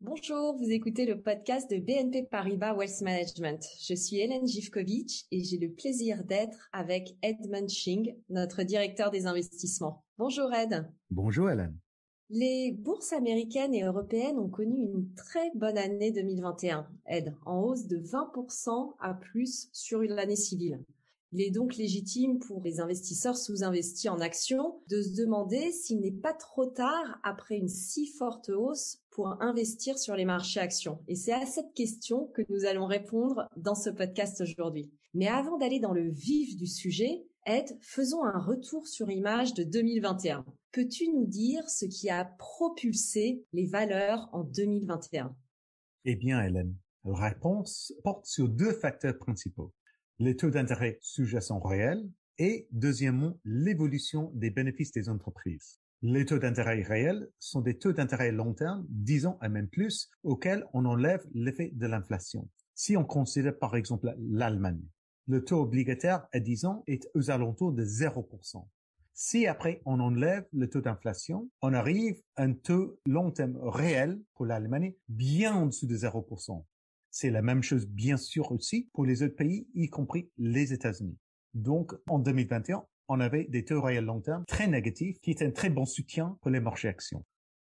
[0.00, 3.64] Bonjour, vous écoutez le podcast de BNP Paribas Wealth Management.
[3.80, 9.26] Je suis Hélène Givkovic et j'ai le plaisir d'être avec Ed Munching, notre directeur des
[9.26, 10.04] investissements.
[10.16, 10.88] Bonjour Ed.
[11.10, 11.76] Bonjour Hélène.
[12.30, 17.86] Les bourses américaines et européennes ont connu une très bonne année 2021, Ed, en hausse
[17.86, 20.84] de 20% à plus sur l'année civile.
[21.32, 26.10] Il est donc légitime pour les investisseurs sous-investis en actions de se demander s'il n'est
[26.10, 31.00] pas trop tard après une si forte hausse pour investir sur les marchés actions.
[31.06, 34.90] Et c'est à cette question que nous allons répondre dans ce podcast aujourd'hui.
[35.12, 39.64] Mais avant d'aller dans le vif du sujet, Ed, faisons un retour sur image de
[39.64, 40.46] 2021.
[40.72, 45.36] Peux-tu nous dire ce qui a propulsé les valeurs en 2021
[46.06, 46.74] Eh bien, Hélène,
[47.04, 49.72] la réponse porte sur deux facteurs principaux
[50.20, 52.08] les taux d'intérêt sous-jacents réels
[52.38, 55.78] et, deuxièmement, l'évolution des bénéfices des entreprises.
[56.02, 60.10] Les taux d'intérêt réels sont des taux d'intérêt long terme, 10 ans et même plus,
[60.22, 62.48] auxquels on enlève l'effet de l'inflation.
[62.74, 64.84] Si on considère par exemple l'Allemagne,
[65.26, 68.66] le taux obligataire à 10 ans est aux alentours de 0%.
[69.12, 74.20] Si après on enlève le taux d'inflation, on arrive à un taux long terme réel
[74.34, 76.64] pour l'Allemagne bien en dessous de 0%.
[77.20, 81.18] C'est la même chose, bien sûr, aussi pour les autres pays, y compris les États-Unis.
[81.52, 85.50] Donc, en 2021, on avait des taux réels long terme très négatifs, qui étaient un
[85.50, 87.24] très bon soutien pour les marchés actions.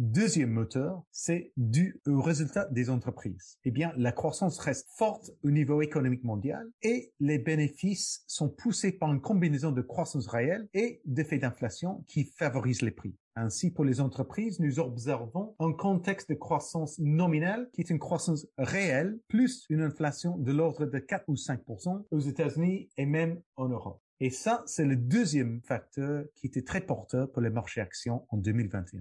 [0.00, 3.58] Deuxième moteur, c'est dû au résultat des entreprises.
[3.64, 8.92] Eh bien, la croissance reste forte au niveau économique mondial et les bénéfices sont poussés
[8.92, 13.16] par une combinaison de croissance réelle et d'effets d'inflation qui favorisent les prix.
[13.34, 18.46] Ainsi, pour les entreprises, nous observons un contexte de croissance nominale qui est une croissance
[18.56, 23.68] réelle plus une inflation de l'ordre de 4 ou 5% aux États-Unis et même en
[23.68, 24.00] Europe.
[24.20, 28.36] Et ça, c'est le deuxième facteur qui était très porteur pour les marchés actions en
[28.36, 29.00] 2021.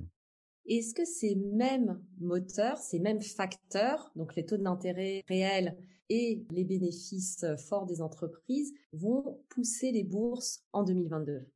[0.68, 5.78] Est-ce que ces mêmes moteurs, ces mêmes facteurs, donc les taux d'intérêt réels
[6.10, 11.48] et les bénéfices forts des entreprises, vont pousser les bourses en 2022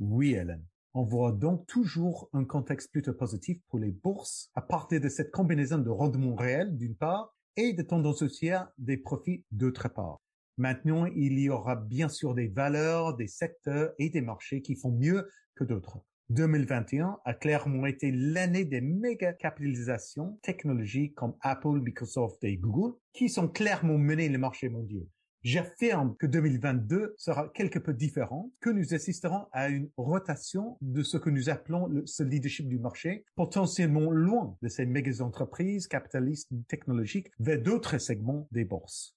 [0.00, 0.64] Oui, Hélène.
[0.94, 5.30] On voit donc toujours un contexte plutôt positif pour les bourses à partir de cette
[5.30, 10.18] combinaison de rendements réels d'une part et de tendances haussières des profits d'autre part.
[10.56, 14.92] Maintenant, il y aura bien sûr des valeurs, des secteurs et des marchés qui font
[14.92, 16.00] mieux que d'autres.
[16.30, 23.28] 2021 a clairement été l'année des méga capitalisations technologiques comme Apple, Microsoft et Google qui
[23.28, 25.06] sont clairement menées les marchés mondiaux.
[25.42, 31.18] J'affirme que 2022 sera quelque peu différent, que nous assisterons à une rotation de ce
[31.18, 36.50] que nous appelons le, ce leadership du marché, potentiellement loin de ces méga entreprises capitalistes
[36.66, 39.15] technologiques vers d'autres segments des bourses.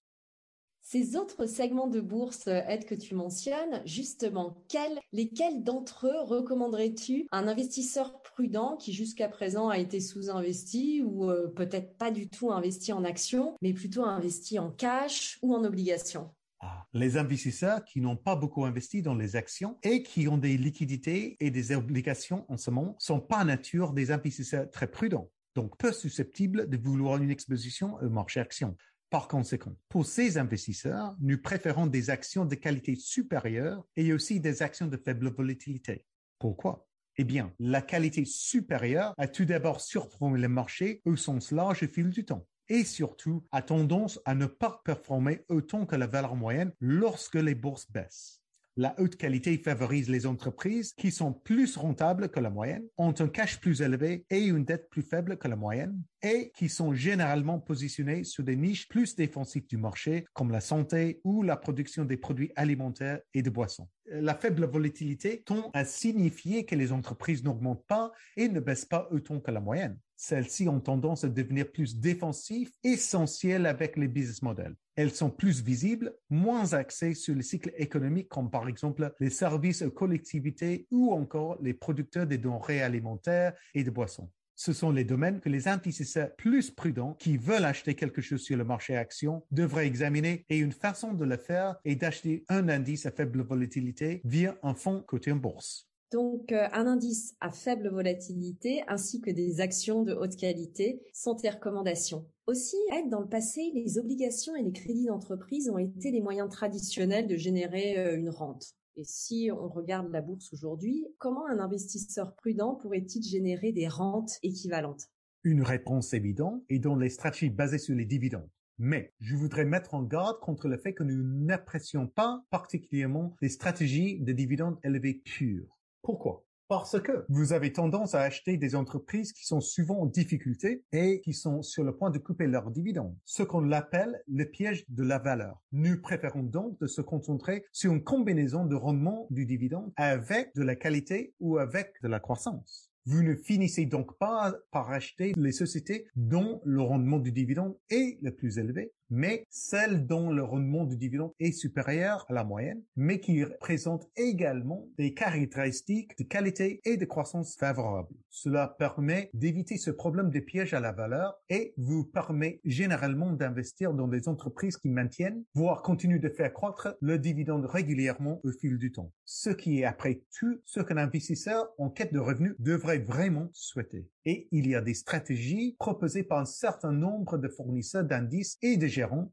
[0.92, 7.28] Ces autres segments de bourse, Ed, que tu mentionnes, justement, quels, lesquels d'entre eux recommanderais-tu
[7.30, 12.28] à un investisseur prudent qui jusqu'à présent a été sous-investi ou euh, peut-être pas du
[12.28, 16.32] tout investi en actions, mais plutôt investi en cash ou en obligations?
[16.60, 20.58] Ah, les investisseurs qui n'ont pas beaucoup investi dans les actions et qui ont des
[20.58, 25.78] liquidités et des obligations en ce moment sont pas nature des investisseurs très prudents, donc
[25.78, 28.76] peu susceptibles de vouloir une exposition au marché action.
[29.09, 34.62] Par conséquent, pour ces investisseurs, nous préférons des actions de qualité supérieure et aussi des
[34.62, 36.06] actions de faible volatilité.
[36.38, 36.88] Pourquoi?
[37.18, 41.88] Eh bien, la qualité supérieure a tout d'abord surperformé le marché au sens large au
[41.88, 46.36] fil du temps et surtout a tendance à ne pas performer autant que la valeur
[46.36, 48.40] moyenne lorsque les bourses baissent.
[48.78, 53.28] La haute qualité favorise les entreprises qui sont plus rentables que la moyenne, ont un
[53.28, 57.59] cash plus élevé et une dette plus faible que la moyenne, et qui sont généralement
[57.59, 62.18] positionnées sur des niches plus défensives du marché, comme la santé ou la production des
[62.18, 63.88] produits alimentaires et de boissons.
[64.12, 69.08] La faible volatilité tend à signifier que les entreprises n'augmentent pas et ne baissent pas
[69.12, 70.00] autant que la moyenne.
[70.16, 74.75] Celles-ci ont tendance à devenir plus défensives, essentielles avec les business models.
[74.96, 79.81] Elles sont plus visibles, moins axées sur les cycles économiques comme par exemple les services
[79.81, 84.29] aux collectivités ou encore les producteurs des denrées alimentaires et de boissons.
[84.61, 88.58] Ce sont les domaines que les investisseurs plus prudents qui veulent acheter quelque chose sur
[88.58, 93.06] le marché action devraient examiner et une façon de le faire est d'acheter un indice
[93.06, 95.88] à faible volatilité via un fonds coté en bourse.
[96.11, 101.35] Donc, euh, un indice à faible volatilité ainsi que des actions de haute qualité sont
[101.35, 102.28] tes recommandations.
[102.46, 102.76] Aussi,
[103.09, 107.38] dans le passé, les obligations et les crédits d'entreprise ont été les moyens traditionnels de
[107.38, 108.76] générer euh, une rente.
[108.99, 114.34] Et si on regarde la bourse aujourd'hui, comment un investisseur prudent pourrait-il générer des rentes
[114.43, 115.07] équivalentes?
[115.46, 118.49] Une réponse évidente est dans les stratégies basées sur les dividendes.
[118.78, 123.47] Mais je voudrais mettre en garde contre le fait que nous n'apprécions pas particulièrement les
[123.47, 125.79] stratégies de dividendes élevés purs.
[126.01, 126.46] Pourquoi?
[126.70, 131.20] Parce que vous avez tendance à acheter des entreprises qui sont souvent en difficulté et
[131.22, 135.02] qui sont sur le point de couper leurs dividendes, ce qu'on appelle le piège de
[135.02, 135.60] la valeur.
[135.72, 140.62] Nous préférons donc de se concentrer sur une combinaison de rendement du dividende avec de
[140.62, 142.92] la qualité ou avec de la croissance.
[143.08, 148.20] Vous ne finissez donc pas par acheter les sociétés dont le rendement du dividende est
[148.22, 152.82] le plus élevé, mais celles dont le rendement du dividende est supérieur à la moyenne,
[152.96, 158.14] mais qui présentent également des caractéristiques de qualité et de croissance favorables.
[158.29, 163.94] Cela permet d'éviter ce problème de piège à la valeur et vous permet généralement d'investir
[163.94, 168.78] dans des entreprises qui maintiennent, voire continuent de faire croître le dividende régulièrement au fil
[168.78, 169.11] du temps.
[169.26, 174.08] Ce qui est après tout ce qu'un investisseur en quête de revenus devrait vraiment souhaiter.
[174.26, 178.78] Et il y a des stratégies proposées par un certain nombre de fournisseurs d'indices et
[178.78, 178.88] de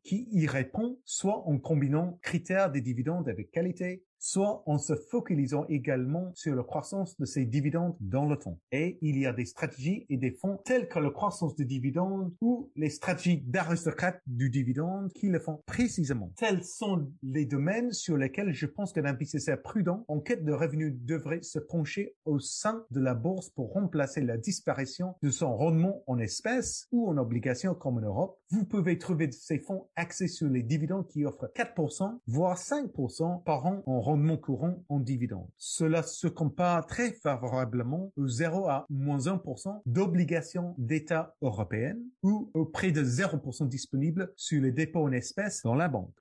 [0.05, 5.67] qui y répond soit en combinant critères des dividendes avec qualité, soit en se focalisant
[5.69, 8.59] également sur la croissance de ces dividendes dans le temps.
[8.73, 12.35] Et il y a des stratégies et des fonds tels que la croissance de dividendes
[12.41, 16.33] ou les stratégies d'aristocrates du dividende qui le font précisément.
[16.37, 20.95] Tels sont les domaines sur lesquels je pense qu'un investisseur prudent en quête de revenus
[21.03, 26.03] devrait se pencher au sein de la bourse pour remplacer la disparition de son rendement
[26.09, 28.41] en espèces ou en obligations comme en Europe.
[28.51, 33.67] Vous pouvez trouver ces fonds axés sur les dividendes qui offrent 4%, voire 5% par
[33.67, 35.49] an en rendement courant en dividendes.
[35.57, 42.65] Cela se compare très favorablement au 0 à moins 1% d'obligations d'État européennes ou au
[42.65, 46.15] près de 0% disponible sur les dépôts en espèces dans la banque.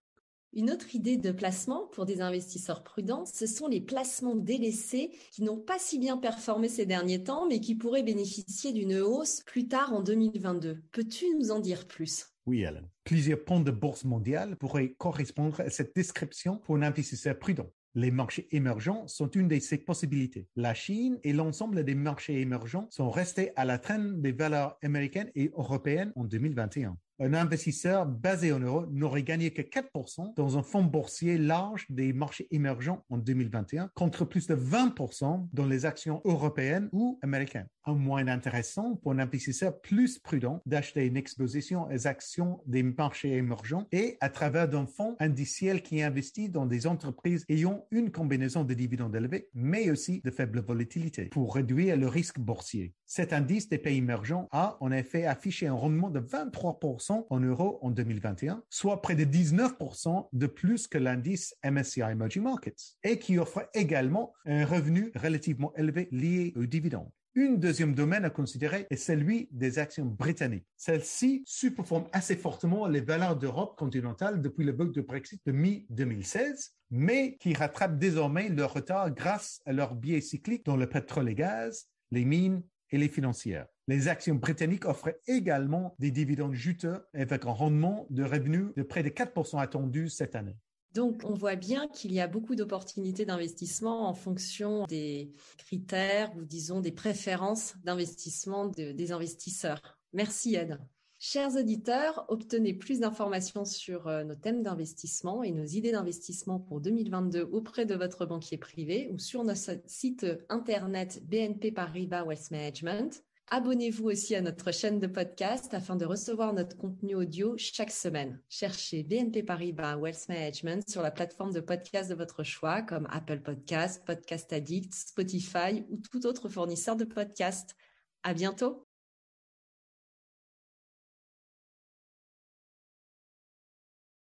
[0.54, 5.44] Une autre idée de placement pour des investisseurs prudents, ce sont les placements délaissés qui
[5.44, 9.68] n'ont pas si bien performé ces derniers temps, mais qui pourraient bénéficier d'une hausse plus
[9.68, 10.82] tard en 2022.
[10.94, 12.28] Peux-tu nous en dire plus?
[12.46, 12.84] Oui, Alan.
[13.04, 17.70] Plusieurs ponts de bourse mondiale pourraient correspondre à cette description pour un investisseur prudent.
[17.98, 20.50] Les marchés émergents sont une de ces possibilités.
[20.58, 25.32] La Chine et l'ensemble des marchés émergents sont restés à la traîne des valeurs américaines
[25.34, 30.64] et européennes en 2021 un investisseur basé en euros n'aurait gagné que 4% dans un
[30.64, 36.22] fonds boursier large des marchés émergents en 2021 contre plus de 20% dans les actions
[36.26, 37.68] européennes ou américaines.
[37.86, 43.34] Un moyen intéressant pour un investisseur plus prudent d'acheter une exposition aux actions des marchés
[43.34, 48.64] émergents et à travers d'un fonds indiciel qui investit dans des entreprises ayant une combinaison
[48.64, 52.94] de dividendes élevés, mais aussi de faible volatilité pour réduire le risque boursier.
[53.06, 57.80] Cet indice des pays émergents a en effet affiché un rendement de 23% en euros
[57.82, 63.38] en 2021, soit près de 19% de plus que l'indice MSCI Emerging Markets, et qui
[63.38, 67.12] offre également un revenu relativement élevé lié aux dividendes.
[67.38, 70.66] Une deuxième domaine à considérer est celui des actions britanniques.
[70.78, 76.72] Celles-ci surperforment assez fortement les valeurs d'Europe continentale depuis le bug de Brexit de mi-2016,
[76.92, 81.36] mais qui rattrapent désormais leur retard grâce à leur biais cyclique dans le pétrole et
[81.36, 83.68] gaz, les mines et les financières.
[83.88, 89.04] Les actions britanniques offrent également des dividendes juteux avec un rendement de revenus de près
[89.04, 90.58] de 4% attendu cette année.
[90.96, 96.46] Donc, on voit bien qu'il y a beaucoup d'opportunités d'investissement en fonction des critères ou
[96.46, 100.00] disons des préférences d'investissement des investisseurs.
[100.14, 100.80] Merci Ed.
[101.20, 106.82] Chers auditeurs, obtenez plus d'informations sur euh, nos thèmes d'investissement et nos idées d'investissement pour
[106.82, 113.24] 2022 auprès de votre banquier privé ou sur notre site internet BNP Paribas Wealth Management.
[113.50, 118.42] Abonnez-vous aussi à notre chaîne de podcast afin de recevoir notre contenu audio chaque semaine.
[118.50, 123.42] Cherchez BNP Paribas Wealth Management sur la plateforme de podcast de votre choix comme Apple
[123.42, 127.76] Podcast, Podcast Addict, Spotify ou tout autre fournisseur de podcasts.
[128.24, 128.88] À bientôt!